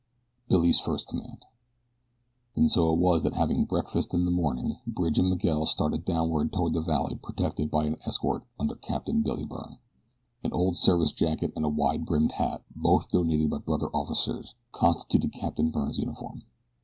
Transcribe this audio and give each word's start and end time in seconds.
BILLY'S 0.47 0.79
FIRST 0.79 1.05
COMMAND 1.05 1.45
AND 2.55 2.71
so 2.71 2.91
it 2.91 2.97
was 2.97 3.21
that 3.21 3.35
having 3.35 3.65
breakfasted 3.65 4.17
in 4.19 4.25
the 4.25 4.31
morning 4.31 4.77
Bridge 4.87 5.19
and 5.19 5.29
Miguel 5.29 5.67
started 5.67 6.05
downward 6.05 6.51
toward 6.51 6.73
the 6.73 6.81
valley 6.81 7.19
protected 7.21 7.69
by 7.69 7.85
an 7.85 7.97
escort 8.07 8.43
under 8.59 8.73
Captain 8.73 9.21
Billy 9.21 9.45
Byrne. 9.45 9.77
An 10.43 10.53
old 10.53 10.77
service 10.77 11.11
jacket 11.11 11.53
and 11.55 11.65
a 11.65 11.69
wide 11.69 12.07
brimmed 12.07 12.31
hat, 12.31 12.63
both 12.75 13.11
donated 13.11 13.51
by 13.51 13.59
brother 13.59 13.89
officers, 13.91 14.55
constituted 14.71 15.33
Captain 15.33 15.69
Byrne's 15.69 15.99
uniform. 15.99 16.41